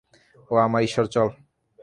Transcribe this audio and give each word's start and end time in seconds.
ওহ, 0.49 0.59
আমার 0.59 0.81
ঈশ্বর- 0.83 1.05
চল। 1.15 1.27